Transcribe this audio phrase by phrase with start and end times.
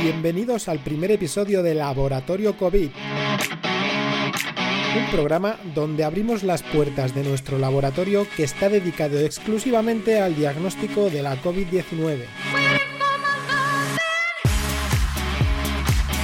[0.00, 2.88] Bienvenidos al primer episodio de Laboratorio COVID.
[4.96, 11.10] Un programa donde abrimos las puertas de nuestro laboratorio que está dedicado exclusivamente al diagnóstico
[11.10, 12.18] de la COVID-19.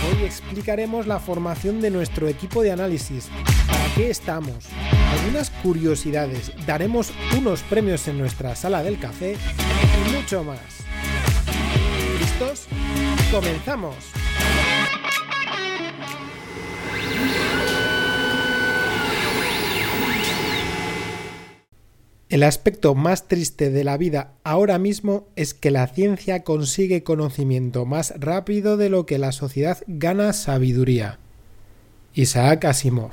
[0.07, 3.29] Hoy explicaremos la formación de nuestro equipo de análisis,
[3.67, 4.67] para qué estamos,
[5.19, 10.61] algunas curiosidades, daremos unos premios en nuestra sala del café y mucho más.
[12.21, 12.69] ¿Listos?
[13.31, 13.95] ¡Comenzamos!
[22.35, 27.87] El aspecto más triste de la vida ahora mismo es que la ciencia consigue conocimiento
[27.87, 31.21] más rápido de lo que la sociedad gana sabiduría.
[32.13, 33.13] Isaac Asimov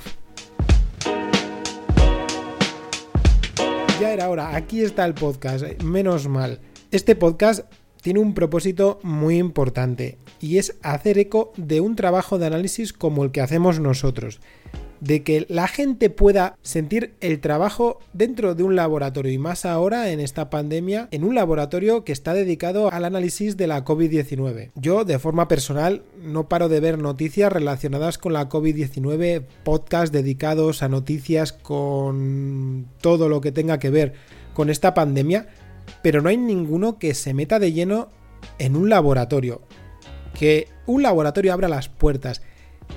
[4.00, 6.60] Ya era hora, aquí está el podcast, menos mal.
[6.90, 12.48] Este podcast tiene un propósito muy importante y es hacer eco de un trabajo de
[12.48, 14.40] análisis como el que hacemos nosotros
[15.02, 20.12] de que la gente pueda sentir el trabajo dentro de un laboratorio y más ahora
[20.12, 24.72] en esta pandemia en un laboratorio que está dedicado al análisis de la COVID-19.
[24.76, 30.84] Yo de forma personal no paro de ver noticias relacionadas con la COVID-19, podcasts dedicados
[30.84, 34.14] a noticias con todo lo que tenga que ver
[34.54, 35.48] con esta pandemia,
[36.02, 38.10] pero no hay ninguno que se meta de lleno
[38.60, 39.62] en un laboratorio.
[40.38, 42.42] Que un laboratorio abra las puertas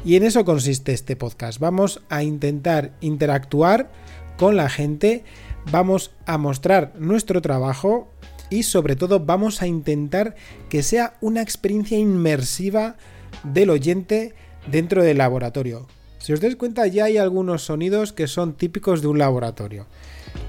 [0.05, 1.59] y en eso consiste este podcast.
[1.59, 3.91] Vamos a intentar interactuar
[4.37, 5.25] con la gente,
[5.71, 8.09] vamos a mostrar nuestro trabajo
[8.51, 10.35] y sobre todo vamos a intentar
[10.69, 12.97] que sea una experiencia inmersiva
[13.43, 14.35] del oyente
[14.71, 15.87] dentro del laboratorio.
[16.19, 19.87] Si os dais cuenta ya hay algunos sonidos que son típicos de un laboratorio.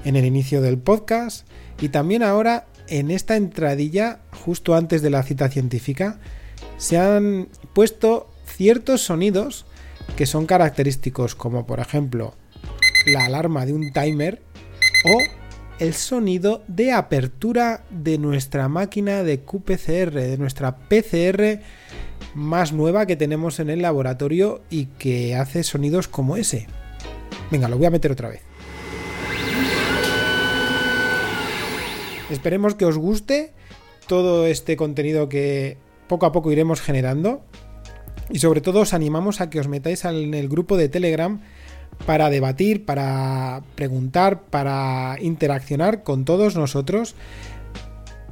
[0.04, 1.46] En el inicio del podcast
[1.80, 6.18] y también ahora en esta entradilla justo antes de la cita científica
[6.78, 9.66] se han puesto ciertos sonidos
[10.16, 12.34] que son característicos, como por ejemplo
[13.06, 14.42] la alarma de un timer
[15.04, 15.18] o
[15.78, 21.60] el sonido de apertura de nuestra máquina de QPCR, de nuestra PCR
[22.34, 26.66] más nueva que tenemos en el laboratorio y que hace sonidos como ese.
[27.50, 28.42] Venga, lo voy a meter otra vez.
[32.30, 33.52] Esperemos que os guste
[34.08, 35.78] todo este contenido que
[36.08, 37.42] poco a poco iremos generando.
[38.30, 41.40] Y sobre todo os animamos a que os metáis en el grupo de Telegram
[42.04, 47.14] para debatir, para preguntar, para interaccionar con todos nosotros.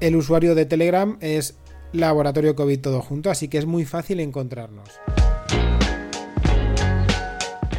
[0.01, 1.55] El usuario de Telegram es
[1.93, 4.89] Laboratorio COVID todo junto, así que es muy fácil encontrarnos.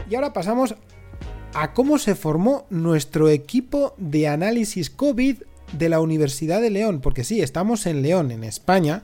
[0.10, 0.76] Y ahora pasamos
[1.54, 5.40] a cómo se formó nuestro equipo de análisis COVID
[5.74, 9.04] de la Universidad de León, porque sí, estamos en León, en España,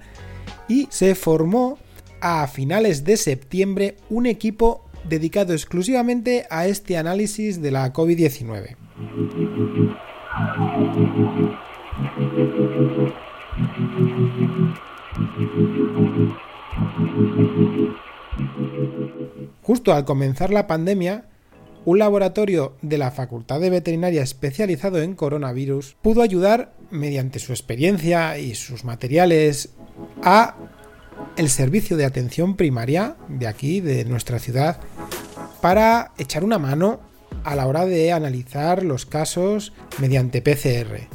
[0.68, 1.78] y se formó
[2.22, 8.76] a finales de septiembre un equipo dedicado exclusivamente a este análisis de la COVID-19.
[19.64, 21.26] Justo al comenzar la pandemia,
[21.86, 28.38] un laboratorio de la Facultad de Veterinaria especializado en coronavirus pudo ayudar, mediante su experiencia
[28.38, 29.70] y sus materiales,
[30.22, 30.56] a
[31.38, 34.80] el servicio de atención primaria de aquí, de nuestra ciudad,
[35.62, 37.00] para echar una mano
[37.44, 41.08] a la hora de analizar los casos mediante PCR.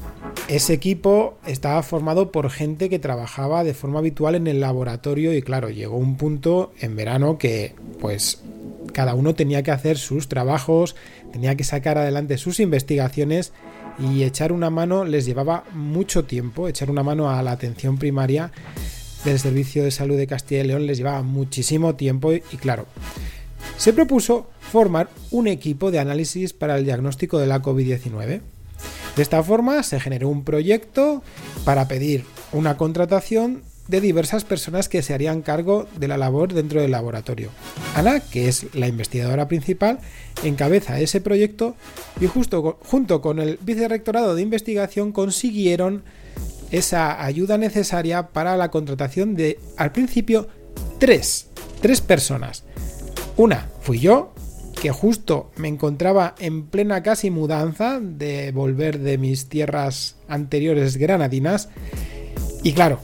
[0.49, 5.43] Ese equipo estaba formado por gente que trabajaba de forma habitual en el laboratorio y
[5.43, 8.43] claro, llegó un punto en verano que pues
[8.97, 10.97] cada uno tenía que hacer sus trabajos,
[11.31, 13.53] tenía que sacar adelante sus investigaciones
[13.99, 18.53] y echar una mano les llevaba mucho tiempo, echar una mano a la atención primaria
[19.23, 22.87] del Servicio de Salud de Castilla y León les llevaba muchísimo tiempo y, claro,
[23.77, 28.41] se propuso formar un equipo de análisis para el diagnóstico de la COVID-19.
[29.15, 31.23] De esta forma se generó un proyecto
[31.67, 36.81] para pedir una contratación de diversas personas que se harían cargo de la labor dentro
[36.81, 37.51] del laboratorio.
[37.95, 40.01] Ana, que es la investigadora principal,
[40.43, 41.77] encabeza ese proyecto
[42.21, 46.03] y justo junto con el vicerrectorado de investigación consiguieron
[46.71, 50.49] esa ayuda necesaria para la contratación de, al principio,
[50.99, 51.49] tres,
[51.81, 52.65] tres personas.
[53.37, 54.33] Una fui yo,
[54.81, 61.71] que justo me encontraba en plena casi mudanza de volver de mis tierras anteriores granadinas.
[62.63, 63.01] Y claro,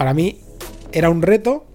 [0.00, 0.38] para mí
[0.92, 1.66] era un reto,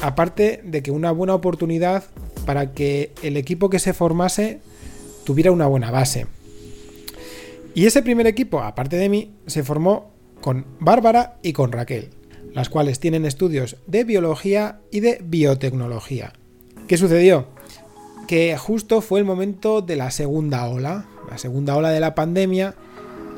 [0.00, 2.04] aparte de que una buena oportunidad
[2.46, 4.60] para que el equipo que se formase
[5.24, 6.26] tuviera una buena base.
[7.74, 12.08] Y ese primer equipo, aparte de mí, se formó con Bárbara y con Raquel.
[12.54, 16.32] las cuales tienen estudios de biología y de biotecnología.
[16.88, 17.48] ¿Qué sucedió?
[18.26, 22.74] Que justo fue el momento de la segunda ola, la segunda ola de la pandemia,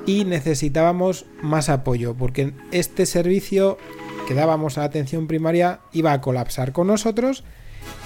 [0.07, 3.79] y necesitábamos más apoyo, porque este servicio
[4.29, 7.45] que dábamos a la atención primaria iba a colapsar con nosotros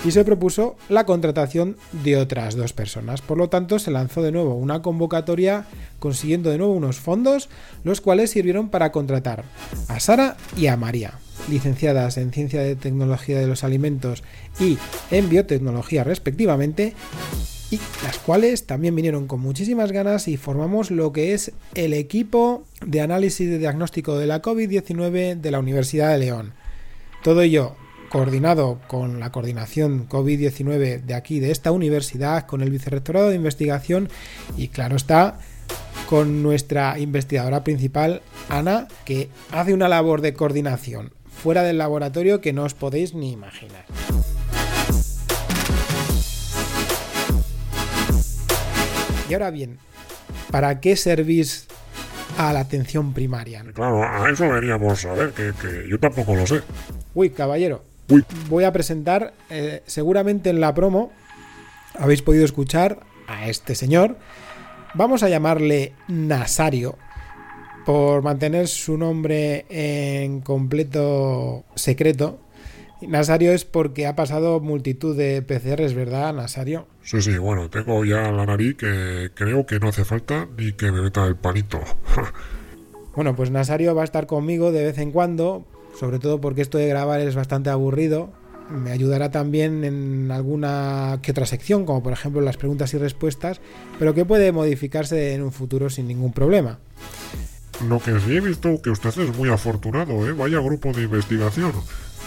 [0.04, 3.20] y se propuso la contratación de otras dos personas.
[3.20, 5.64] Por lo tanto, se lanzó de nuevo una convocatoria
[5.98, 7.48] consiguiendo de nuevo unos fondos,
[7.82, 9.42] los cuales sirvieron para contratar
[9.88, 11.14] a Sara y a María,
[11.50, 14.22] licenciadas en Ciencia de Tecnología de los Alimentos
[14.60, 14.78] y
[15.10, 16.94] en Biotecnología respectivamente,
[17.72, 22.64] y las cuales también vinieron con muchísimas ganas y formamos lo que es el equipo
[22.84, 26.52] de análisis de diagnóstico de la COVID-19 de la Universidad de León.
[27.22, 27.74] Todo ello
[28.10, 34.10] coordinado con la coordinación COVID-19 de aquí, de esta universidad, con el vicerrectorado de investigación
[34.58, 35.38] y claro está,
[36.10, 38.20] con nuestra investigadora principal,
[38.50, 43.32] Ana, que hace una labor de coordinación fuera del laboratorio que no os podéis ni
[43.32, 43.86] imaginar.
[49.32, 49.78] Y ahora bien,
[50.50, 51.66] ¿para qué servís
[52.36, 53.64] a la atención primaria?
[53.72, 56.60] Claro, a eso veníamos a ver, que, que yo tampoco lo sé.
[57.14, 57.82] Uy, caballero,
[58.50, 61.12] voy a presentar, eh, seguramente en la promo
[61.98, 64.18] habéis podido escuchar a este señor.
[64.92, 66.98] Vamos a llamarle Nasario
[67.86, 72.38] por mantener su nombre en completo secreto.
[73.08, 76.86] Nasario es porque ha pasado multitud de PCRs, ¿verdad, Nasario?
[77.02, 80.92] Sí, sí, bueno, tengo ya la nariz que creo que no hace falta ni que
[80.92, 81.80] me meta el panito.
[83.16, 85.66] bueno, pues Nasario va a estar conmigo de vez en cuando
[85.98, 88.30] sobre todo porque esto de grabar es bastante aburrido.
[88.70, 93.60] Me ayudará también en alguna que otra sección, como por ejemplo las preguntas y respuestas,
[93.98, 96.78] pero que puede modificarse en un futuro sin ningún problema.
[97.88, 100.32] Lo que sí he visto que usted es muy afortunado, ¿eh?
[100.32, 101.72] Vaya grupo de investigación.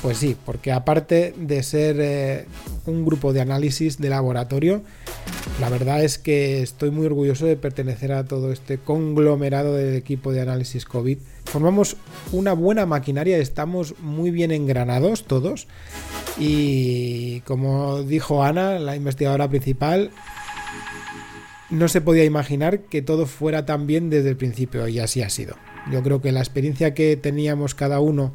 [0.06, 2.46] Pues sí, porque aparte de ser eh,
[2.86, 4.84] un grupo de análisis de laboratorio,
[5.60, 10.31] la verdad es que estoy muy orgulloso de pertenecer a todo este conglomerado del equipo
[10.31, 11.18] de análisis COVID.
[11.46, 11.98] Formamos
[12.31, 15.68] una buena maquinaria, estamos muy bien engranados todos
[16.38, 20.12] y como dijo Ana, la investigadora principal,
[21.72, 25.31] no se podía imaginar que todo fuera tan bien desde el principio y así ha
[25.31, 25.56] sido.
[25.92, 28.34] Yo creo que la experiencia que teníamos cada uno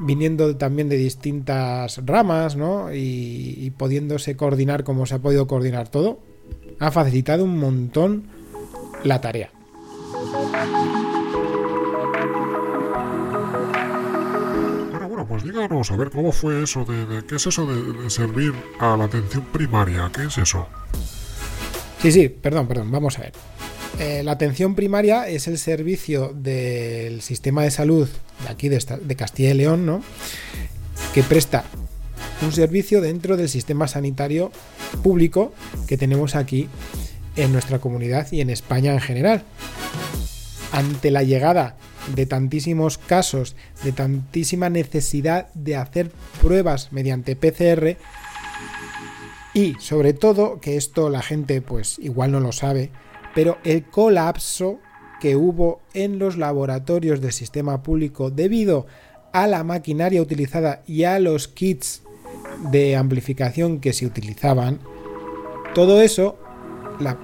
[0.00, 2.92] viniendo también de distintas ramas, ¿no?
[2.92, 6.20] Y, y, pudiéndose coordinar como se ha podido coordinar todo,
[6.78, 8.24] ha facilitado un montón
[9.04, 9.50] la tarea.
[14.90, 18.52] Bueno, bueno, pues díganos, a ver cómo fue eso de, qué es eso de, servir
[18.78, 20.66] a la atención primaria, ¿qué es eso?
[22.00, 23.32] Sí, sí, perdón, perdón, vamos a ver.
[24.00, 28.08] Eh, la atención primaria es el servicio del sistema de salud
[28.44, 30.02] de aquí de, de Castilla y León, ¿no?
[31.12, 31.64] Que presta
[32.42, 34.52] un servicio dentro del sistema sanitario
[35.02, 35.52] público
[35.88, 36.68] que tenemos aquí
[37.36, 39.42] en nuestra comunidad y en España en general.
[40.72, 41.76] Ante la llegada
[42.14, 47.96] de tantísimos casos, de tantísima necesidad de hacer pruebas mediante PCR
[49.54, 52.90] y sobre todo, que esto la gente pues igual no lo sabe,
[53.38, 54.80] pero el colapso
[55.20, 58.88] que hubo en los laboratorios del sistema público debido
[59.32, 62.02] a la maquinaria utilizada y a los kits
[62.72, 64.80] de amplificación que se utilizaban,
[65.72, 66.36] todo eso,
[66.98, 67.16] la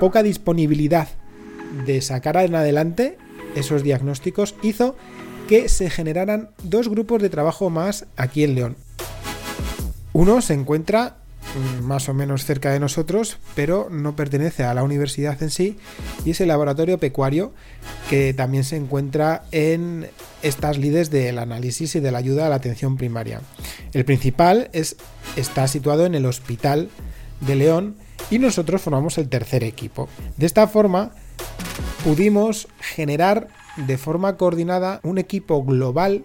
[0.00, 1.08] poca disponibilidad
[1.84, 3.18] de sacar en adelante
[3.54, 4.96] esos diagnósticos hizo
[5.50, 8.76] que se generaran dos grupos de trabajo más aquí en León.
[10.14, 11.18] Uno se encuentra
[11.82, 15.78] más o menos cerca de nosotros, pero no pertenece a la universidad en sí,
[16.24, 17.52] y es el laboratorio pecuario
[18.08, 20.08] que también se encuentra en
[20.42, 23.40] estas lides del análisis y de la ayuda a la atención primaria.
[23.92, 24.96] El principal es,
[25.36, 26.88] está situado en el Hospital
[27.40, 27.96] de León
[28.30, 30.08] y nosotros formamos el tercer equipo.
[30.36, 31.12] De esta forma
[32.04, 36.24] pudimos generar de forma coordinada un equipo global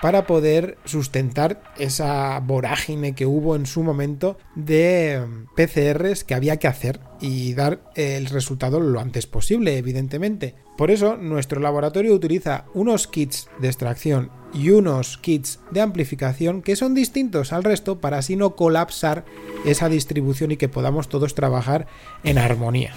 [0.00, 5.24] para poder sustentar esa vorágine que hubo en su momento de
[5.56, 10.54] PCRs que había que hacer y dar el resultado lo antes posible, evidentemente.
[10.76, 16.76] Por eso, nuestro laboratorio utiliza unos kits de extracción y unos kits de amplificación que
[16.76, 19.24] son distintos al resto para así no colapsar
[19.64, 21.88] esa distribución y que podamos todos trabajar
[22.22, 22.92] en armonía.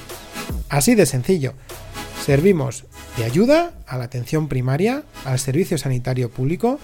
[0.70, 1.53] Así de sencillo.
[2.23, 2.85] Servimos
[3.17, 6.79] de ayuda a la atención primaria, al servicio sanitario público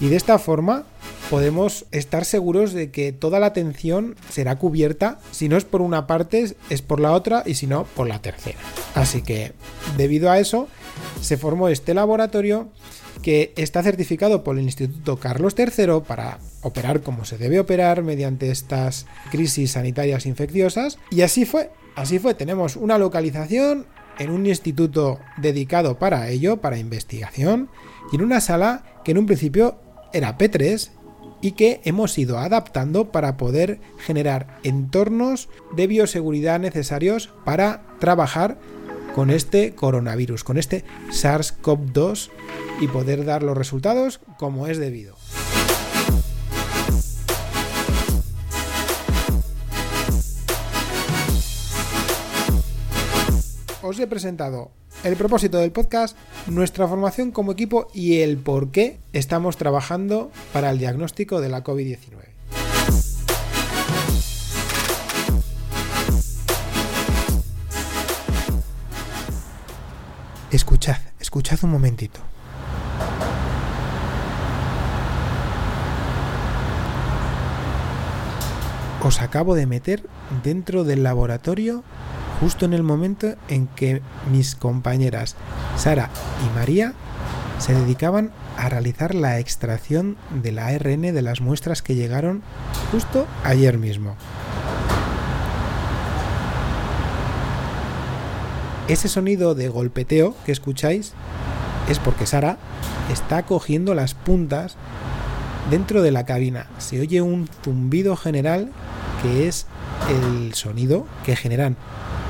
[0.00, 0.84] y de esta forma
[1.28, 6.06] podemos estar seguros de que toda la atención será cubierta, si no es por una
[6.06, 8.58] parte, es por la otra y si no, por la tercera.
[8.94, 9.52] Así que,
[9.98, 10.68] debido a eso,
[11.20, 12.68] se formó este laboratorio
[13.20, 18.50] que está certificado por el Instituto Carlos III para operar como se debe operar mediante
[18.50, 20.98] estas crisis sanitarias infecciosas.
[21.10, 22.34] Y así fue, así fue.
[22.34, 23.86] Tenemos una localización
[24.18, 27.68] en un instituto dedicado para ello, para investigación,
[28.12, 29.78] y en una sala que en un principio
[30.12, 30.90] era P3
[31.40, 38.58] y que hemos ido adaptando para poder generar entornos de bioseguridad necesarios para trabajar
[39.14, 42.30] con este coronavirus, con este SARS-CoV-2
[42.80, 45.17] y poder dar los resultados como es debido.
[53.88, 54.70] Os he presentado
[55.02, 56.14] el propósito del podcast,
[56.46, 61.64] nuestra formación como equipo y el por qué estamos trabajando para el diagnóstico de la
[61.64, 61.96] COVID-19.
[70.50, 72.20] Escuchad, escuchad un momentito.
[79.02, 80.06] Os acabo de meter
[80.44, 81.84] dentro del laboratorio
[82.40, 85.36] justo en el momento en que mis compañeras
[85.76, 86.10] Sara
[86.46, 86.94] y María
[87.58, 92.42] se dedicaban a realizar la extracción del ARN de las muestras que llegaron
[92.92, 94.16] justo ayer mismo.
[98.88, 101.12] Ese sonido de golpeteo que escucháis
[101.90, 102.56] es porque Sara
[103.12, 104.76] está cogiendo las puntas
[105.70, 106.66] dentro de la cabina.
[106.78, 108.70] Se oye un zumbido general
[109.22, 109.66] que es
[110.08, 111.76] el sonido que generan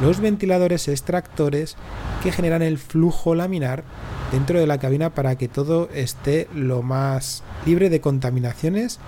[0.00, 1.76] los ventiladores extractores
[2.22, 3.84] que generan el flujo laminar
[4.32, 8.98] dentro de la cabina para que todo esté lo más libre de contaminaciones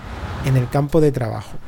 [0.44, 1.58] en el campo de trabajo.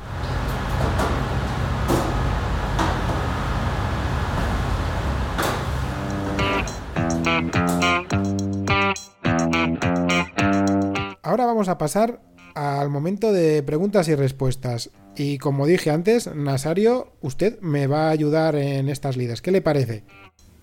[11.23, 12.21] Ahora vamos a pasar
[12.55, 14.91] al momento de preguntas y respuestas.
[15.17, 19.43] Y como dije antes, Nasario, usted me va a ayudar en estas lides.
[19.43, 20.05] ¿Qué le parece?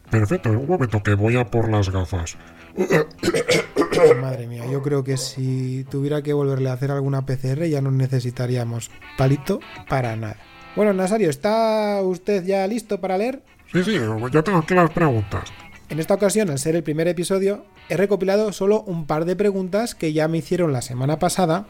[0.10, 2.38] Perfecto, un momento que voy a por las gafas.
[4.22, 7.92] Madre mía, yo creo que si tuviera que volverle a hacer alguna PCR ya no
[7.92, 10.38] necesitaríamos palito para nada.
[10.76, 13.44] Bueno, Nasario, ¿está usted ya listo para leer?
[13.72, 14.00] Sí, sí,
[14.32, 15.52] yo tengo aquí las preguntas.
[15.90, 19.96] En esta ocasión, al ser el primer episodio, he recopilado solo un par de preguntas
[19.96, 21.68] que ya me hicieron la semana pasada.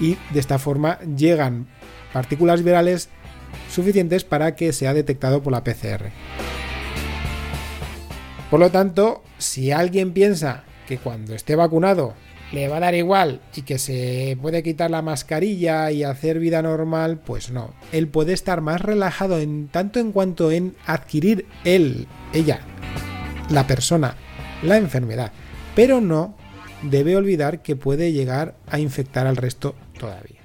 [0.00, 1.66] y de esta forma llegan
[2.12, 3.08] partículas virales
[3.70, 6.10] suficientes para que sea detectado por la PCR.
[8.50, 12.14] Por lo tanto, si alguien piensa que cuando esté vacunado
[12.52, 16.60] le va a dar igual y que se puede quitar la mascarilla y hacer vida
[16.60, 17.72] normal, pues no.
[17.92, 22.60] Él puede estar más relajado en tanto en cuanto en adquirir él, ella,
[23.48, 24.16] la persona,
[24.62, 25.32] la enfermedad,
[25.74, 26.36] pero no
[26.82, 30.41] debe olvidar que puede llegar a infectar al resto todavía.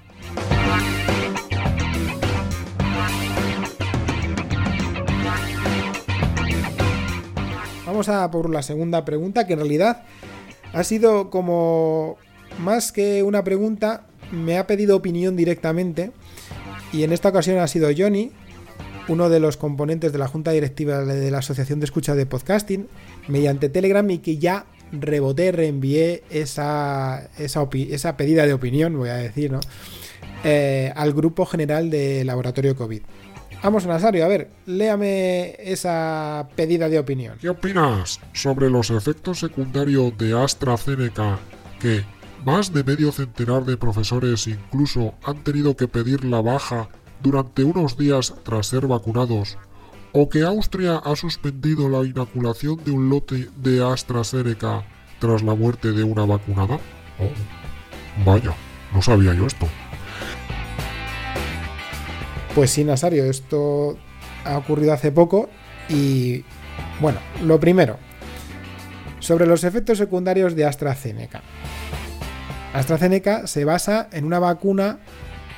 [7.97, 10.03] Vamos a por la segunda pregunta, que en realidad
[10.71, 12.17] ha sido como
[12.59, 16.11] más que una pregunta, me ha pedido opinión directamente
[16.93, 18.33] y en esta ocasión ha sido Johnny,
[19.07, 22.87] uno de los componentes de la junta directiva de la Asociación de Escucha de Podcasting,
[23.29, 29.15] mediante Telegram y que ya reboté, reenvié esa, esa, esa pedida de opinión, voy a
[29.15, 29.57] decir.
[30.43, 33.01] Eh, al grupo general de Laboratorio COVID.
[33.63, 37.37] Vamos, Nazario, a ver, léame esa pedida de opinión.
[37.39, 41.39] ¿Qué opinas sobre los efectos secundarios de AstraZeneca
[41.79, 42.05] que
[42.45, 46.87] más de medio centenar de profesores incluso han tenido que pedir la baja
[47.21, 49.57] durante unos días tras ser vacunados?
[50.13, 54.85] ¿O que Austria ha suspendido la inoculación de un lote de AstraZeneca
[55.19, 56.75] tras la muerte de una vacunada?
[57.19, 58.53] Oh, vaya,
[58.93, 59.67] no sabía yo esto.
[62.57, 63.99] Pues sí, Nasario, esto
[64.43, 65.47] ha ocurrido hace poco
[65.89, 66.43] y
[66.99, 67.97] bueno, lo primero,
[69.19, 71.43] sobre los efectos secundarios de AstraZeneca.
[72.73, 74.97] AstraZeneca se basa en una vacuna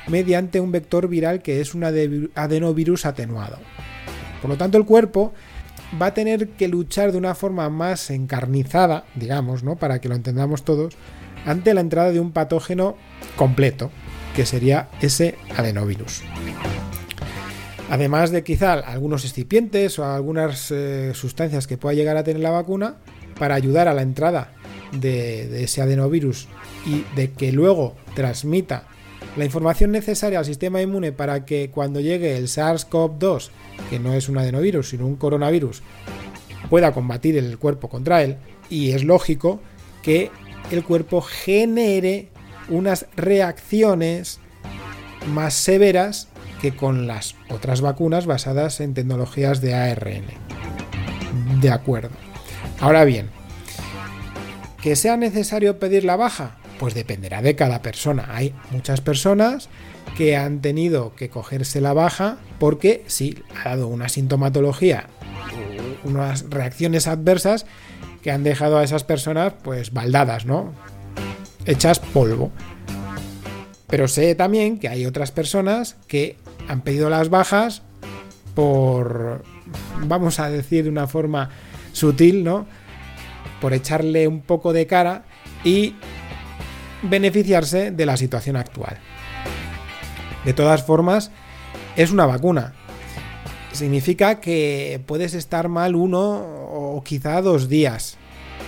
[0.08, 3.56] mediante un vector viral que es un adenovirus atenuado.
[4.42, 5.32] Por lo tanto, el cuerpo
[6.00, 9.76] va a tener que luchar de una forma más encarnizada, digamos, ¿no?
[9.76, 10.98] Para que lo entendamos todos,
[11.46, 12.94] ante la entrada de un patógeno
[13.36, 13.90] completo,
[14.40, 16.22] que sería ese adenovirus.
[17.90, 22.48] Además de quizá algunos excipientes o algunas eh, sustancias que pueda llegar a tener la
[22.48, 22.94] vacuna
[23.38, 24.54] para ayudar a la entrada
[24.92, 26.48] de, ese adenovirus
[26.86, 28.84] y de que luego transmita
[29.36, 33.50] la información necesaria al sistema inmune para que cuando llegue el SARS-CoV-2,
[33.90, 35.82] que no es un adenovirus, sino un coronavirus,
[36.70, 38.38] pueda combatir el cuerpo contra él.
[38.70, 39.60] Y es lógico
[40.02, 40.30] que
[40.70, 42.30] el cuerpo genere
[42.70, 44.40] unas reacciones
[45.26, 46.28] más severas
[46.60, 50.24] que con las otras vacunas basadas en tecnologías de ARN.
[51.60, 52.10] De acuerdo.
[52.80, 53.30] Ahora bien,
[54.82, 56.56] ¿que sea necesario pedir la baja?
[56.78, 58.28] Pues dependerá de cada persona.
[58.30, 59.68] Hay muchas personas
[60.16, 65.06] que han tenido que cogerse la baja porque sí, ha dado una sintomatología,
[66.04, 67.66] unas reacciones adversas
[68.22, 70.72] que han dejado a esas personas pues baldadas, ¿no?
[71.64, 72.50] Hechas polvo.
[73.86, 76.36] Pero sé también que hay otras personas que
[76.68, 77.82] han pedido las bajas
[78.54, 79.42] por,
[80.06, 81.50] vamos a decir de una forma
[81.92, 82.66] sutil, ¿no?
[83.60, 85.24] Por echarle un poco de cara
[85.64, 85.96] y
[87.02, 88.98] beneficiarse de la situación actual.
[90.44, 91.30] De todas formas,
[91.96, 92.74] es una vacuna.
[93.72, 96.20] Significa que puedes estar mal uno
[96.72, 98.16] o quizá dos días,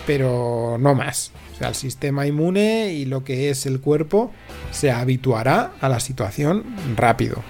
[0.07, 1.33] pero no más.
[1.53, 4.33] O sea, el sistema inmune y lo que es el cuerpo
[4.71, 6.65] se habituará a la situación
[6.97, 7.43] rápido.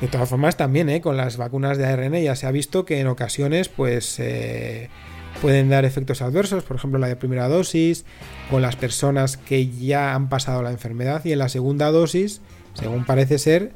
[0.00, 1.00] De todas formas, también ¿eh?
[1.00, 4.88] con las vacunas de ARN ya se ha visto que en ocasiones pues, eh,
[5.42, 8.06] pueden dar efectos adversos, por ejemplo la de primera dosis,
[8.50, 12.40] con las personas que ya han pasado la enfermedad y en la segunda dosis,
[12.74, 13.72] según parece ser,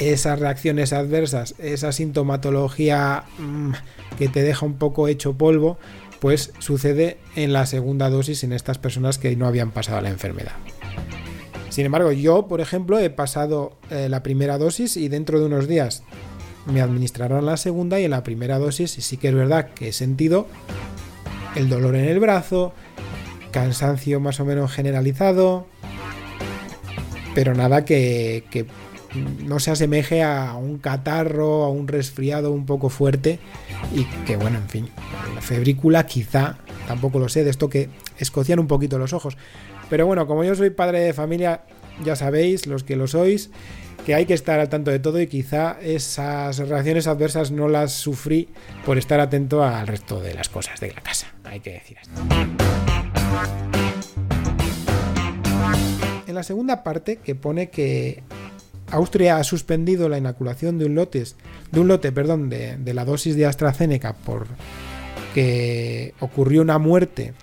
[0.00, 3.72] esas reacciones adversas, esa sintomatología mm,
[4.18, 5.78] que te deja un poco hecho polvo,
[6.22, 10.52] pues sucede en la segunda dosis en estas personas que no habían pasado la enfermedad.
[11.68, 15.66] Sin embargo, yo, por ejemplo, he pasado eh, la primera dosis y dentro de unos
[15.66, 16.04] días
[16.66, 19.92] me administrarán la segunda y en la primera dosis sí que es verdad que he
[19.92, 20.46] sentido
[21.56, 22.72] el dolor en el brazo,
[23.50, 25.66] cansancio más o menos generalizado,
[27.34, 28.44] pero nada que,
[29.44, 33.40] no se asemeje a un catarro, a un resfriado un poco fuerte
[33.92, 34.88] y que bueno, en fin,
[35.40, 39.36] febrícula quizá, tampoco lo sé, de esto que escocian un poquito los ojos,
[39.90, 41.62] pero bueno, como yo soy padre de familia,
[42.04, 43.50] ya sabéis, los que lo sois,
[44.06, 47.92] que hay que estar al tanto de todo y quizá esas reacciones adversas no las
[47.92, 48.48] sufrí
[48.84, 51.28] por estar atento al resto de las cosas de la casa.
[51.44, 52.20] Hay que decir esto.
[56.26, 58.22] En la segunda parte, que pone que
[58.90, 63.36] Austria ha suspendido la inoculación de un, de un lote perdón, de, de la dosis
[63.36, 64.46] de AstraZeneca por
[65.34, 67.34] que ocurrió una muerte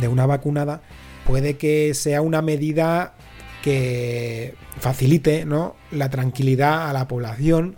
[0.00, 0.82] de una vacunada,
[1.26, 3.14] puede que sea una medida
[3.62, 5.76] que facilite ¿no?
[5.90, 7.76] la tranquilidad a la población,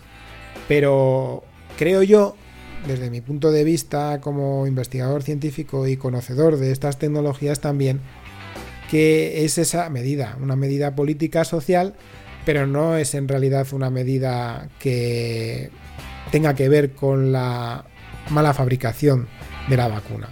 [0.66, 1.44] pero
[1.78, 2.36] creo yo,
[2.86, 8.00] desde mi punto de vista como investigador científico y conocedor de estas tecnologías también,
[8.90, 11.94] que es esa medida, una medida política social,
[12.44, 15.70] pero no es en realidad una medida que
[16.30, 17.84] tenga que ver con la
[18.30, 19.28] mala fabricación
[19.68, 20.28] de la vacuna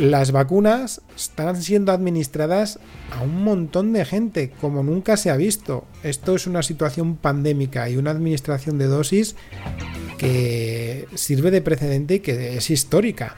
[0.00, 2.78] las vacunas están siendo administradas
[3.10, 5.84] a un montón de gente, como nunca se ha visto.
[6.02, 9.36] Esto es una situación pandémica y una administración de dosis
[10.16, 13.36] que sirve de precedente y que es histórica.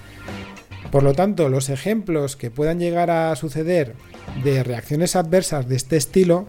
[0.93, 3.95] Por lo tanto, los ejemplos que puedan llegar a suceder
[4.45, 6.47] de reacciones adversas de este estilo,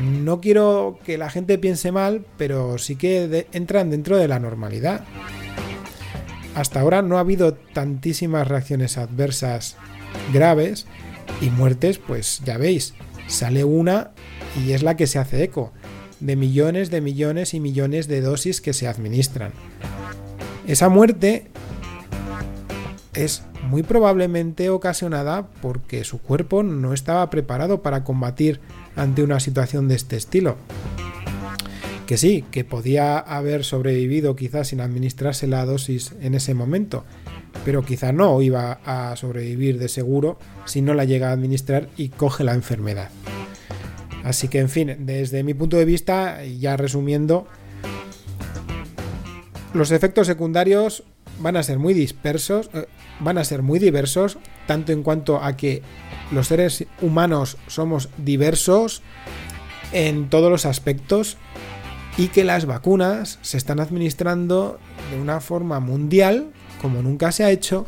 [0.00, 5.04] no quiero que la gente piense mal, pero sí que entran dentro de la normalidad.
[6.54, 9.76] Hasta ahora no ha habido tantísimas reacciones adversas
[10.32, 10.86] graves
[11.40, 12.94] y muertes, pues ya veis,
[13.28, 14.10] sale una
[14.64, 15.72] y es la que se hace eco,
[16.18, 19.52] de millones de millones y millones de dosis que se administran.
[20.66, 21.46] Esa muerte
[23.14, 28.60] es muy probablemente ocasionada porque su cuerpo no estaba preparado para combatir
[28.96, 30.56] ante una situación de este estilo.
[32.06, 37.04] Que sí, que podía haber sobrevivido quizás sin administrarse la dosis en ese momento,
[37.64, 42.08] pero quizá no iba a sobrevivir de seguro si no la llega a administrar y
[42.08, 43.10] coge la enfermedad.
[44.24, 47.46] Así que, en fin, desde mi punto de vista, ya resumiendo,
[49.72, 51.04] los efectos secundarios
[51.40, 52.86] van a ser muy dispersos, eh,
[53.20, 55.82] van a ser muy diversos, tanto en cuanto a que
[56.30, 59.02] los seres humanos somos diversos
[59.92, 61.36] en todos los aspectos
[62.16, 64.78] y que las vacunas se están administrando
[65.10, 67.86] de una forma mundial como nunca se ha hecho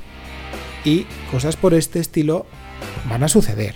[0.85, 2.47] y cosas por este estilo
[3.09, 3.75] van a suceder.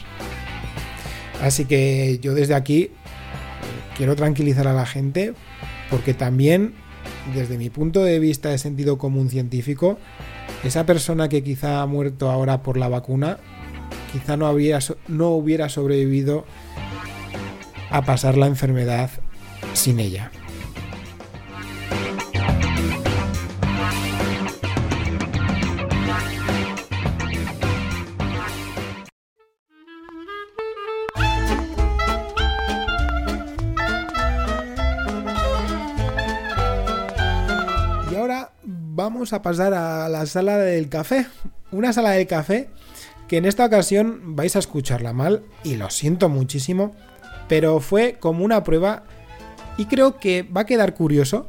[1.43, 2.91] Así que yo desde aquí
[3.97, 5.35] quiero tranquilizar a la gente
[5.91, 6.75] porque también
[7.35, 9.99] desde mi punto de vista de sentido común científico,
[10.65, 13.39] esa persona que quizá ha muerto ahora por la vacuna,
[14.13, 14.55] quizá no,
[15.09, 16.45] no hubiera sobrevivido
[17.91, 19.11] a pasar la enfermedad
[19.75, 20.31] sin ella.
[39.33, 41.27] A pasar a la sala del café.
[41.73, 42.69] Una sala del café
[43.29, 46.95] que en esta ocasión vais a escucharla mal y lo siento muchísimo,
[47.49, 49.05] pero fue como una prueba
[49.77, 51.49] y creo que va a quedar curioso,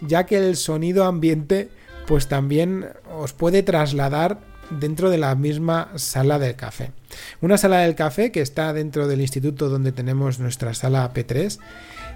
[0.00, 1.70] ya que el sonido ambiente
[2.06, 6.92] pues también os puede trasladar dentro de la misma sala del café.
[7.40, 11.58] Una sala del café que está dentro del instituto donde tenemos nuestra sala P3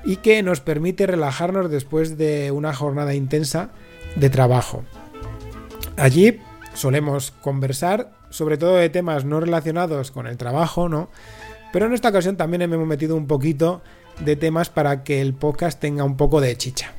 [0.05, 3.71] y que nos permite relajarnos después de una jornada intensa
[4.17, 4.85] de trabajo.
[5.97, 6.39] Allí
[6.75, 11.09] solemos conversar sobre todo de temas no relacionados con el trabajo, ¿no?
[11.73, 13.83] Pero en esta ocasión también hemos metido un poquito
[14.21, 16.93] de temas para que el podcast tenga un poco de chicha.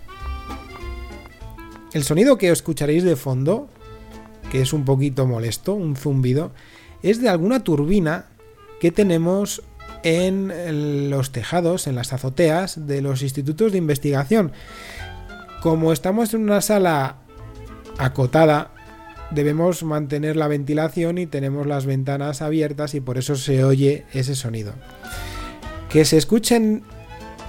[1.93, 3.69] El sonido que escucharéis de fondo,
[4.51, 6.51] que es un poquito molesto, un zumbido,
[7.03, 8.25] es de alguna turbina
[8.79, 9.63] que tenemos
[10.03, 14.51] en los tejados, en las azoteas de los institutos de investigación
[15.61, 17.17] como estamos en una sala
[17.97, 18.71] acotada,
[19.31, 24.35] debemos mantener la ventilación y tenemos las ventanas abiertas y por eso se oye ese
[24.35, 24.73] sonido.
[25.89, 26.83] Que se escuchen,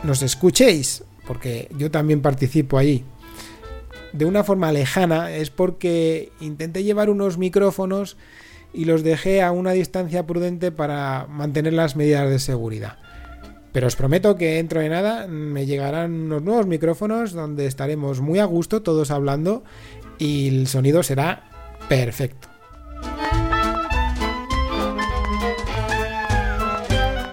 [0.03, 3.05] nos escuchéis, porque yo también participo allí.
[4.13, 8.17] De una forma lejana es porque intenté llevar unos micrófonos
[8.73, 12.99] y los dejé a una distancia prudente para mantener las medidas de seguridad.
[13.73, 18.39] Pero os prometo que dentro de nada me llegarán unos nuevos micrófonos donde estaremos muy
[18.39, 19.63] a gusto todos hablando
[20.19, 21.45] y el sonido será
[21.89, 22.49] perfecto.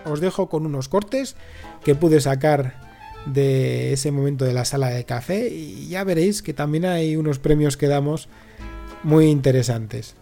[0.06, 1.36] Os dejo con unos cortes
[1.84, 2.76] que pude sacar
[3.26, 7.40] de ese momento de la sala de café y ya veréis que también hay unos
[7.40, 8.30] premios que damos
[9.04, 10.16] muy interesantes.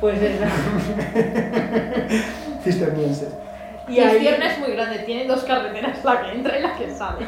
[0.00, 0.40] Pues es
[2.62, 3.28] Cisternienses.
[3.88, 6.90] Y el viernes es muy grande, tiene dos carreteras, la que entra y la que
[6.90, 7.24] sale.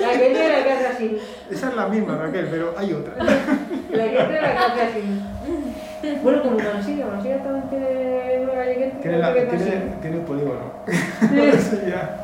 [0.00, 1.22] La que entra y la que hace así.
[1.48, 3.14] Esa es la misma, Raquel, pero hay otra.
[3.22, 5.22] La que entra y la que hace así.
[6.24, 10.72] Bueno, como Mansilla, Mansilla también tiene una calle que entra tiene, la, tiene, tiene polígono.
[10.86, 11.78] Sí.
[11.88, 12.16] ya.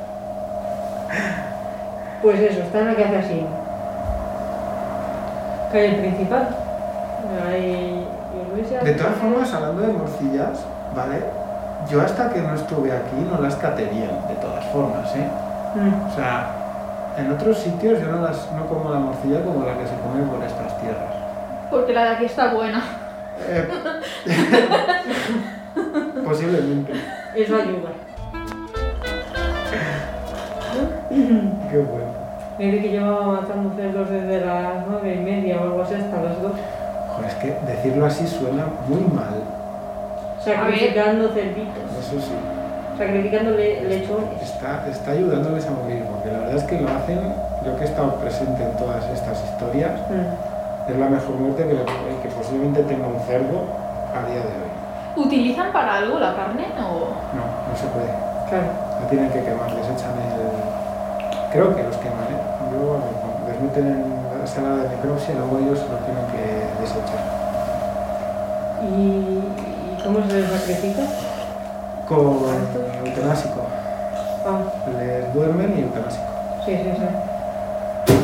[2.20, 3.46] Pues eso, está en la que hace así.
[5.72, 6.48] Calle principal.
[7.46, 8.06] Ahí
[8.84, 10.64] de todas formas, hablando de morcillas,
[10.94, 11.24] ¿vale?
[11.90, 15.28] Yo hasta que no estuve aquí no las caté bien, de todas formas, ¿eh?
[15.74, 16.10] Mm.
[16.10, 16.50] O sea,
[17.18, 20.22] en otros sitios yo no, las, no como la morcilla como la que se come
[20.30, 21.14] por estas tierras.
[21.70, 22.82] Porque la de aquí está buena.
[23.40, 23.68] Eh,
[26.24, 26.92] posiblemente.
[27.34, 27.90] Eso ayuda.
[31.70, 32.12] Qué bueno.
[32.58, 36.40] Mire que llevaba matando cerdos desde las nueve y media o algo así hasta las
[36.42, 36.52] dos
[37.26, 39.42] es que decirlo así suena muy mal.
[40.44, 41.84] Sacrificando cerditos.
[42.00, 42.32] Eso sí.
[42.98, 44.42] sacrificando le- lechones.
[44.42, 47.20] Está, está ayudándoles a morir, porque la verdad es que lo hacen,
[47.64, 50.90] yo que he estado presente en todas estas historias, Mm.
[50.92, 53.64] es la mejor muerte que, le- que posiblemente tenga un cerdo
[54.12, 54.72] a día de hoy.
[55.24, 57.12] ¿Utilizan para algo la carne o...?
[57.36, 58.12] No, no se puede.
[58.48, 58.68] Claro.
[59.00, 61.50] La tienen que quemar, les echan el...
[61.52, 62.40] Creo que los queman, ¿eh?
[62.72, 62.96] Luego
[63.48, 66.24] les meten en la sala de necropsia y luego ellos lo tienen
[70.12, 71.02] cómo se les sacrifica?
[72.08, 72.20] Con
[73.06, 73.62] eutanásico.
[74.44, 74.58] Ah,
[74.98, 76.24] Les duermen y eutanásico.
[76.64, 78.14] sí, sí, sí.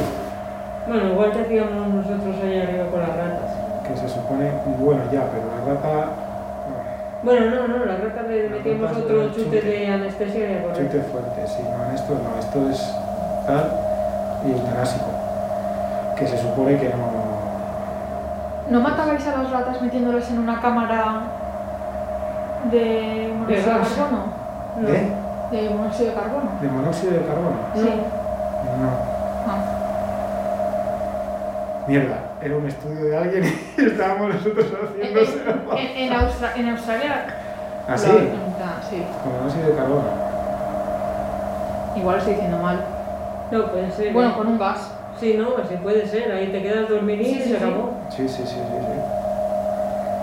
[0.87, 3.51] Bueno, igual que hacíamos nosotros allá arriba con las ratas.
[3.87, 6.11] Que se supone, bueno ya, pero la rata...
[7.23, 9.63] Bueno, no, no, las ratas le metíamos otro de chute chute.
[9.63, 10.77] de anestesia y a correr.
[10.87, 12.95] Chute fuerte, sí, no, en esto no, esto es
[13.47, 13.73] tal
[14.47, 15.07] y eutanásico.
[16.17, 17.29] Que se supone que no...
[18.71, 21.38] ¿No matabais a las ratas metiéndolas en una cámara
[22.71, 24.25] de monóxido de carbono?
[24.77, 24.89] No.
[24.89, 24.99] ¿De?
[25.51, 26.51] De monóxido de carbono.
[26.61, 27.57] ¿De monóxido de carbono?
[27.75, 27.83] No.
[27.83, 27.89] Sí.
[28.81, 28.91] No.
[29.47, 29.75] Ah.
[31.87, 33.45] Mierda, era un estudio de alguien
[33.79, 35.77] y estábamos nosotros En, haciéndoselo.
[35.79, 37.27] en- en Austra- en Australia...
[37.89, 38.07] ¿Ah, sí?
[38.91, 39.03] Sí.
[39.25, 40.03] Con monóxido de carbono.
[41.97, 42.85] Igual lo estoy diciendo mal.
[43.51, 44.13] No, puede ser.
[44.13, 44.35] Bueno, ¿eh?
[44.37, 44.91] con un gas.
[45.19, 46.31] Sí, no, sí puede ser.
[46.31, 47.65] Ahí te quedas dormidín Sí, y sí, se sí.
[47.65, 47.91] acabó.
[48.11, 48.61] Sí, sí, sí, sí, sí.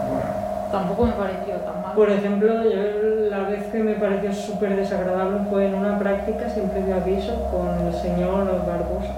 [0.07, 0.25] Bueno,
[0.71, 1.93] Tampoco me pareció tan mal.
[1.93, 6.69] Por ejemplo, yo la vez que me pareció súper desagradable fue en una práctica sin
[6.69, 9.13] previo aviso con el señor Barbosa.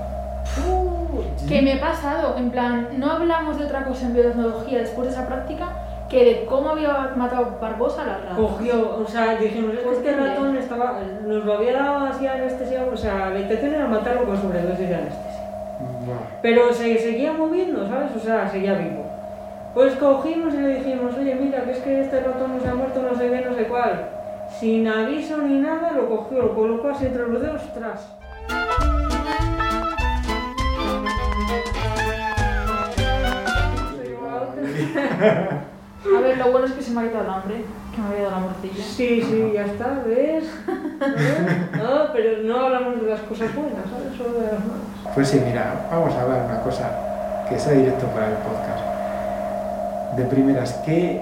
[1.47, 5.13] Que me he pasado, en plan, no hablamos de otra cosa en biotecnología después de
[5.13, 5.69] esa práctica
[6.09, 8.37] que de cómo había matado Barbosa a las ratas.
[8.37, 12.85] Cogió, o sea, dijimos, es que este ratón estaba, nos lo había dado así anestesia,
[12.91, 15.43] o sea, la intención era matarlo con sobredosis de anestesia.
[16.41, 18.11] Pero se seguía moviendo, ¿sabes?
[18.15, 19.06] O sea, seguía vivo.
[19.77, 22.73] Pues cogimos y le dijimos, oye, mira, que es que este ratón no se ha
[22.73, 24.09] muerto, no sé qué, no sé cuál.
[24.59, 28.07] Sin aviso ni nada, lo cogió, lo colocó así entre los dedos, tras.
[36.17, 37.63] A ver, lo bueno es que se me ha quitado el hambre,
[37.93, 38.83] que me había dado la morcilla.
[38.83, 40.45] Sí, sí, ya está, ¿ves?
[41.77, 44.17] No, pero no hablamos de las cosas buenas, ¿sabes?
[44.17, 45.13] Solo de las malas.
[45.13, 46.89] Pues sí, mira, vamos a hablar una cosa
[47.47, 48.86] que sea directo para el podcast.
[50.17, 51.21] De primeras, ¿qué,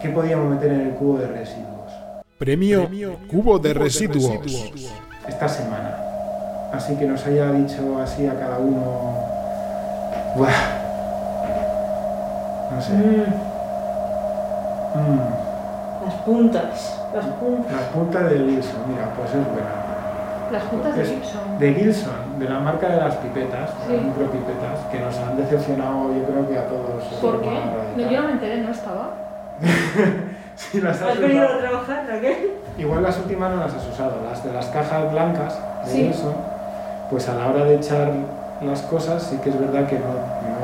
[0.00, 1.72] qué podíamos meter en el cubo de residuos
[2.38, 2.88] Premio
[3.30, 4.72] Cubo de Residuos.
[5.28, 5.96] esta semana?
[6.72, 9.14] Así que nos haya dicho así a cada uno.
[10.34, 10.50] Buah.
[12.74, 12.92] No sé.
[12.94, 13.52] Mm,
[14.94, 17.72] Mm, las puntas, las puntas.
[17.72, 19.70] Las puntas de Gilson, mira, pues es buena.
[20.50, 21.58] Las juntas de Es Gibson.
[21.58, 23.92] De Gilson, de la marca de las pipetas, Sí.
[23.94, 27.04] las micropipetas, que nos han decepcionado yo creo que a todos.
[27.20, 27.50] ¿Por qué?
[27.96, 29.10] No, yo no me enteré, no estaba.
[30.54, 31.60] Sí, las has ¿Has venido a usado.
[31.60, 32.50] trabajar, Raquel?
[32.76, 36.12] Igual las últimas no las has usado, las de las cajas blancas de Sí.
[37.10, 38.10] Pues a la hora de echar
[38.62, 40.04] las cosas sí que es verdad que no,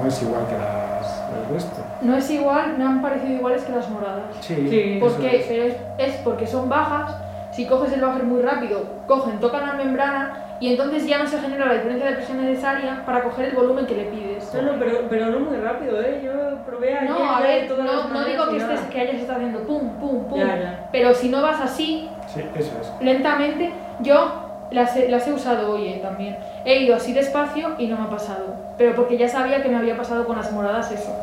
[0.03, 1.81] no es igual que las del resto.
[2.03, 4.25] No es igual, me han parecido iguales que las moradas.
[4.41, 4.99] Sí, Sí.
[5.01, 5.37] ¿Por eso qué?
[5.41, 5.47] es.
[5.47, 7.15] Pero es, es porque son bajas.
[7.51, 11.38] Si coges el bajer muy rápido, cogen, tocan la membrana y entonces ya no se
[11.40, 14.53] genera la diferencia de presión necesaria para coger el volumen que le pides.
[14.55, 16.21] No, no, pero, pero no muy rápido, ¿eh?
[16.25, 16.33] Yo
[16.66, 19.38] probé ayer No, a ver, todas las no, no digo que, estés, que hayas estado
[19.38, 20.38] haciendo pum, pum, pum.
[20.40, 20.88] Ya, ya.
[20.90, 22.92] Pero si no vas así, Sí, eso es.
[23.01, 26.37] lentamente, yo las he, las he usado hoy eh, también.
[26.64, 28.55] He ido así despacio y no me ha pasado.
[28.77, 31.14] Pero porque ya sabía que me había pasado con las moradas eso.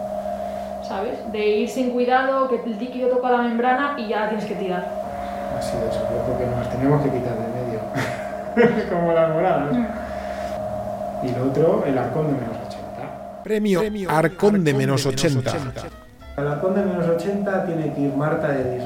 [0.82, 1.32] ¿Sabes?
[1.32, 4.56] De ir sin cuidado, que el líquido toca la membrana y ya la tienes que
[4.56, 4.88] tirar.
[5.58, 7.45] Ha sido eso, creo, porque nos las teníamos que quitar de.
[8.90, 9.74] Como las moradas.
[9.74, 9.86] Mm.
[11.26, 13.44] Y lo otro, el arcón de menos 80.
[13.44, 15.52] Premio Arcón de menos 80.
[16.38, 18.82] El arcón de menos 80 tiene que ir Marta de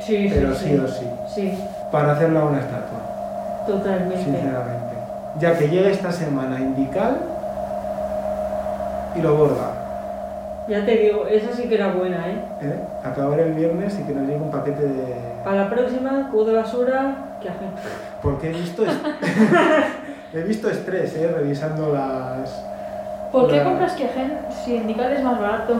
[0.00, 0.64] sí, pero sí.
[0.64, 1.58] sí o sí, Sí,
[1.90, 4.16] para hacerla una estatua, totalmente.
[4.24, 4.94] sinceramente.
[5.38, 7.18] Ya que llega esta semana Indical
[9.14, 9.70] y lo borda.
[10.68, 12.38] Ya te digo, esa sí que era buena, ¿eh?
[12.62, 12.80] ¿eh?
[13.04, 15.31] Acabar el viernes y que nos llegue un paquete de...
[15.44, 17.82] Para la próxima, cubo de basura, que agente.
[18.22, 19.04] Porque he visto, est-
[20.34, 21.32] he visto estrés, ¿eh?
[21.36, 22.64] Revisando las...
[23.32, 25.74] ¿Por qué La- compras Kegen si Indical es más barato?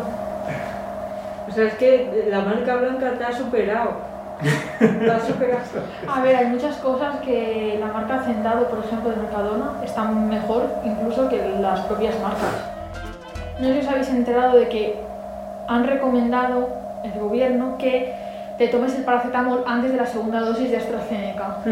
[1.49, 3.91] O sea, es que la marca blanca te ha superado.
[4.81, 5.61] Te ha superado.
[6.09, 10.63] A ver, hay muchas cosas que la marca Hacendado, por ejemplo, de Mercadona, están mejor
[10.85, 12.55] incluso que las propias marcas.
[13.61, 14.99] No sé si os habéis enterado de que
[15.69, 16.69] han recomendado
[17.05, 18.15] el gobierno que
[18.59, 21.47] te tomes el paracetamol antes de la segunda dosis de AstraZeneca.
[21.47, 21.63] Ajá.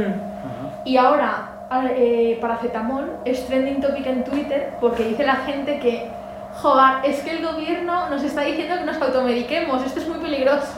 [0.85, 1.51] Y ahora,
[1.97, 6.11] eh, paracetamol es trending topic en Twitter porque dice la gente que
[6.53, 10.75] Joder, es que el gobierno nos está diciendo que nos automediquemos, esto es muy peligroso.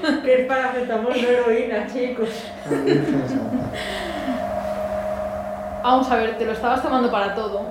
[0.24, 2.30] que es paracetamol, no heroína, chicos.
[5.82, 7.62] Vamos a ver, te lo estabas tomando para todo.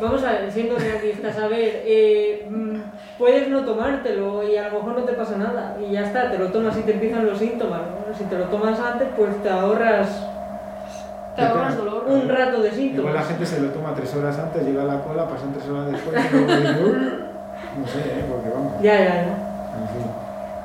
[0.00, 2.76] Vamos a ver, siendo realistas, a ver, eh, mm,
[3.16, 6.38] puedes no tomártelo y a lo mejor no te pasa nada y ya está, te
[6.38, 7.80] lo tomas y te empiezan los síntomas.
[8.08, 8.12] ¿no?
[8.16, 10.08] Si te lo tomas antes, pues te ahorras
[11.36, 12.04] Te ahorras dolor.
[12.08, 13.14] un rato de Igual síntomas.
[13.14, 15.90] la gente se lo toma tres horas antes, llega a la cola, pasan tres horas
[15.92, 17.24] después y luego dice, "Uy".
[17.80, 18.24] No sé, ¿eh?
[18.28, 18.72] porque vamos.
[18.82, 19.22] Ya, ya, ya.
[19.22, 20.10] En fin.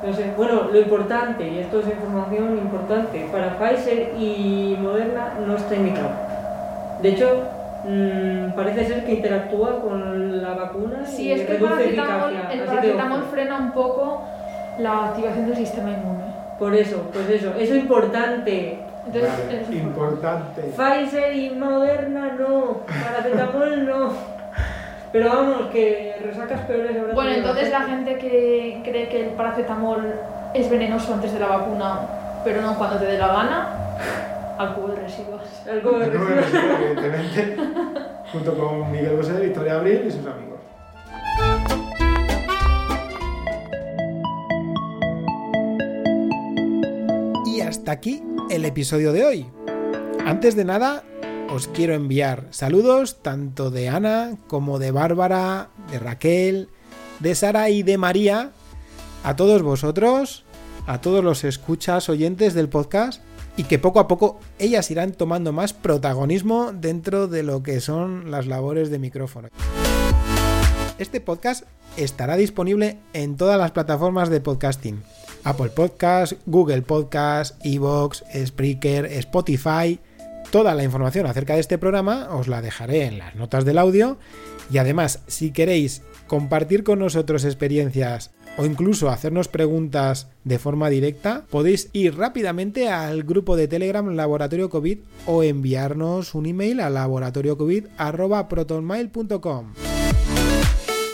[0.02, 5.54] No sé, bueno, lo importante, y esto es información importante, para Pfizer y Moderna no
[5.56, 6.08] está indicado.
[7.02, 7.42] De hecho,
[7.84, 12.60] mm, parece ser que interactúa con la vacuna Sí, y es que el paracetamol, el
[12.60, 14.22] paracetamol frena un poco
[14.78, 16.24] la activación del sistema inmune.
[16.58, 18.78] Por eso, pues eso, eso es importante.
[19.06, 20.62] Entonces, Vale, es importante.
[20.76, 24.12] Pfizer y Moderna no, paracetamol no.
[25.12, 28.12] Pero vamos, que resacas peores habrá Bueno, entonces la gente.
[28.14, 30.14] gente que cree que el paracetamol
[30.54, 32.00] es venenoso antes de la vacuna,
[32.44, 33.68] pero no cuando te dé la gana,
[34.60, 35.40] al cubo de residuos.
[35.64, 37.56] De Acabo de decir, evidentemente,
[38.30, 40.60] junto con Miguel Bosé, Victoria Abril y sus amigos.
[47.46, 49.46] Y hasta aquí el episodio de hoy.
[50.26, 51.04] Antes de nada,
[51.50, 56.68] os quiero enviar saludos tanto de Ana como de Bárbara, de Raquel,
[57.18, 58.50] de Sara y de María,
[59.24, 60.44] a todos vosotros,
[60.86, 63.22] a todos los escuchas oyentes del podcast
[63.60, 68.30] y que poco a poco ellas irán tomando más protagonismo dentro de lo que son
[68.30, 69.48] las labores de micrófono.
[70.98, 71.64] Este podcast
[71.98, 75.02] estará disponible en todas las plataformas de podcasting.
[75.44, 80.00] Apple Podcast, Google Podcast, Evox, Spreaker, Spotify.
[80.50, 84.16] Toda la información acerca de este programa os la dejaré en las notas del audio.
[84.72, 91.44] Y además, si queréis compartir con nosotros experiencias o incluso hacernos preguntas de forma directa,
[91.50, 99.74] podéis ir rápidamente al grupo de Telegram Laboratorio COVID o enviarnos un email a laboratoriocovid.protonmail.com.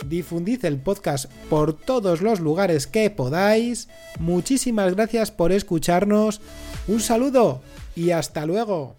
[0.07, 3.89] Difundid el podcast por todos los lugares que podáis.
[4.19, 6.41] Muchísimas gracias por escucharnos.
[6.87, 7.61] Un saludo
[7.95, 8.95] y hasta luego.